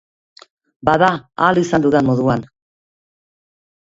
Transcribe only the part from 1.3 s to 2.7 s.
ahal izan dudan moduan.